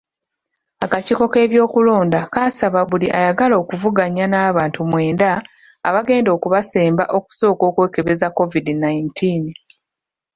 [0.85, 5.29] Akakiiko k'ebyokulonda kaasaba buli ayagala okuvuganya n'abantu mwenda
[5.87, 9.43] abagenda okubasemba okusooka okwekebeza Covid nineteen.